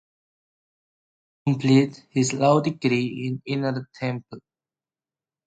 He 1.45 1.51
completed 1.53 2.03
his 2.09 2.33
law 2.33 2.59
degree 2.59 3.27
in 3.27 3.43
Inner 3.45 3.87
Temple. 3.93 4.39